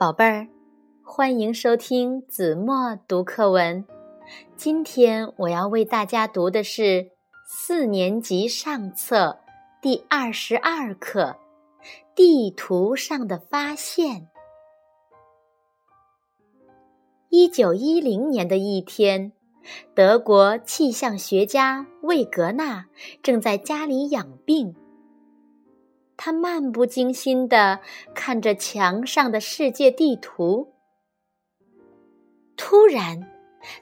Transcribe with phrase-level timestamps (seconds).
[0.00, 0.48] 宝贝儿，
[1.04, 3.84] 欢迎收听子墨读课文。
[4.56, 7.10] 今天我要为大家读的是
[7.46, 9.40] 四年级上册
[9.82, 11.36] 第二十二课
[12.14, 14.22] 《地图上的发现》。
[17.28, 19.32] 一九一零年的一天，
[19.94, 22.86] 德国气象学家魏格纳
[23.22, 24.74] 正在家里养病。
[26.22, 27.80] 他漫不经心地
[28.14, 30.74] 看着墙上的世界地图，
[32.58, 33.32] 突然，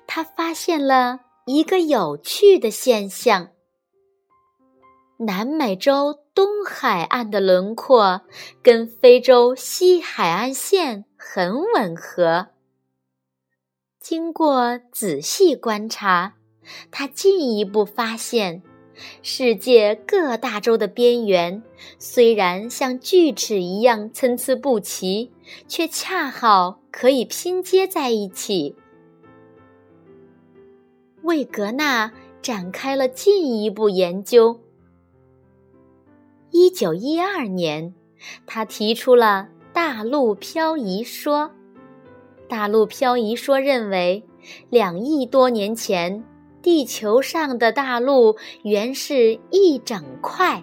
[0.06, 3.48] 他发现了一个有趣的现象：
[5.16, 8.20] 南美洲东海岸的轮廓
[8.62, 12.50] 跟非洲西海岸线很吻合。
[13.98, 16.34] 经过仔细观察，
[16.92, 18.62] 他进一步发现。
[19.22, 21.62] 世界各大洲的边缘
[21.98, 25.30] 虽然像锯齿一样参差不齐，
[25.66, 28.74] 却恰好可以拼接在一起。
[31.22, 34.60] 魏格纳展开了进一步研究。
[36.50, 37.94] 一九一二年，
[38.46, 41.50] 他提出了大陆漂移说。
[42.48, 44.24] 大陆漂移说认为，
[44.70, 46.24] 两亿多年前。
[46.62, 50.62] 地球上的大陆原是一整块，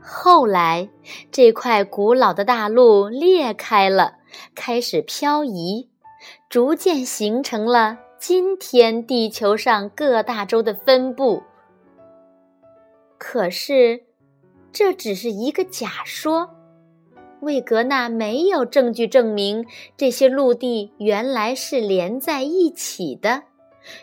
[0.00, 0.88] 后来
[1.32, 4.14] 这块古老的大陆裂开了，
[4.54, 5.88] 开始漂移，
[6.48, 11.42] 逐渐形成了今天地球上各大洲的分布。
[13.16, 14.02] 可是，
[14.72, 16.50] 这只是一个假说，
[17.40, 23.44] 魏格纳没有证据证明这些陆地原来是连在一起的。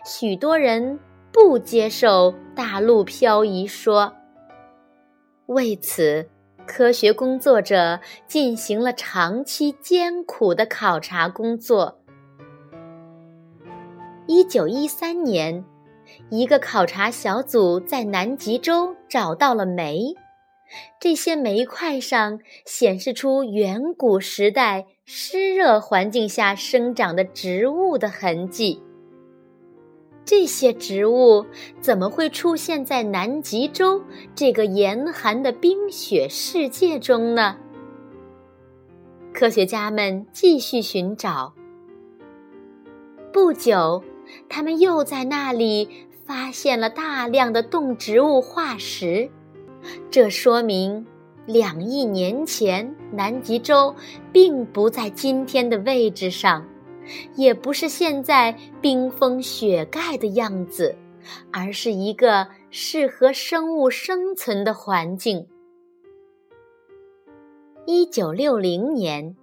[0.05, 0.99] 许多人
[1.31, 4.13] 不接受大陆漂移说，
[5.47, 6.29] 为此，
[6.65, 11.99] 科学工作者进行了长期艰苦的考察工作。
[14.27, 15.63] 一九一三年，
[16.29, 20.15] 一个考察小组在南极洲找到了煤，
[20.99, 28.81] 这些煤块上显示出远古时代湿热环境下生长的植物的痕迹。
[30.25, 31.45] 这些植物
[31.79, 34.01] 怎么会出现在南极洲
[34.33, 37.57] 这个严寒的冰雪世界中呢？
[39.31, 41.53] 科学家们继续寻找。
[43.31, 44.03] 不久，
[44.49, 45.87] 他们又在那里
[46.25, 49.29] 发现了大量的动植物化石，
[50.09, 51.05] 这说明
[51.45, 53.93] 两亿年前南极洲
[54.31, 56.65] 并不在今天的位置上。
[57.35, 60.95] 也不是现在冰封雪盖的样子，
[61.51, 65.47] 而是一个适合生物生存的环境。
[67.85, 69.35] 一九六零年，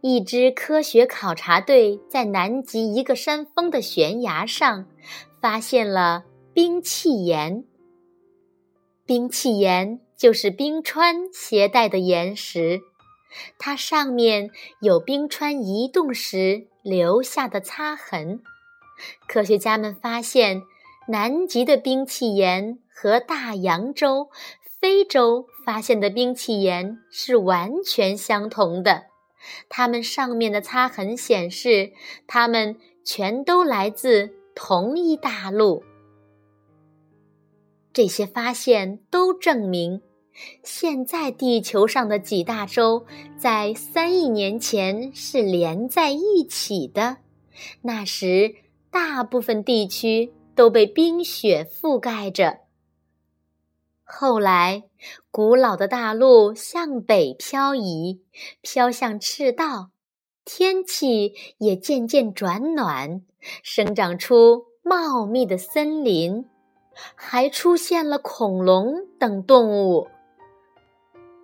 [0.00, 4.86] 一支科学考察队在南极一个山峰的悬崖上
[5.40, 7.64] 发现了冰气岩。
[9.06, 12.80] 冰气岩就是冰川携带的岩石，
[13.58, 14.50] 它上面
[14.80, 16.66] 有冰川移动时。
[16.84, 18.42] 留下的擦痕，
[19.26, 20.62] 科学家们发现，
[21.08, 24.28] 南极的冰碛岩和大洋洲、
[24.78, 29.06] 非洲发现的冰碛岩是完全相同的。
[29.70, 31.92] 它们上面的擦痕显示，
[32.26, 35.82] 它们全都来自同一大陆。
[37.94, 40.02] 这些发现都证明。
[40.62, 43.06] 现在地球上的几大洲
[43.38, 47.18] 在三亿年前是连在一起的，
[47.82, 48.54] 那时
[48.90, 52.58] 大部分地区都被冰雪覆盖着。
[54.02, 54.84] 后来，
[55.30, 58.20] 古老的大陆向北漂移，
[58.60, 59.90] 飘向赤道，
[60.44, 63.22] 天气也渐渐转暖，
[63.62, 66.44] 生长出茂密的森林，
[67.14, 70.08] 还出现了恐龙等动物。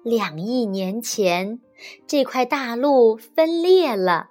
[0.03, 1.61] 两亿年前，
[2.07, 4.31] 这块大陆分裂了，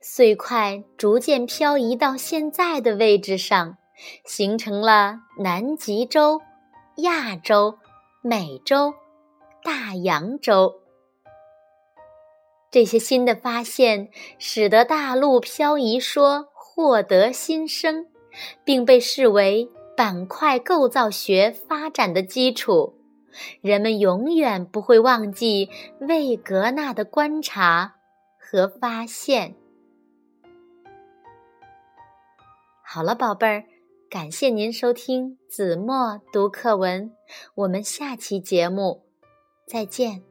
[0.00, 3.76] 碎块逐渐漂移到现在的位置上，
[4.24, 6.40] 形成了南极洲、
[6.96, 7.78] 亚洲、
[8.22, 8.94] 美洲、
[9.62, 10.76] 大洋洲。
[12.70, 14.08] 这些新的发现
[14.38, 18.06] 使得大陆漂移说获得新生，
[18.64, 22.94] 并被视为板块构造学发展的基础。
[23.60, 25.68] 人们永远不会忘记
[26.00, 27.96] 魏格纳的观察
[28.38, 29.54] 和发现。
[32.82, 33.64] 好了，宝贝儿，
[34.08, 37.12] 感谢您收听子墨读课文，
[37.54, 39.04] 我们下期节目
[39.66, 40.29] 再见。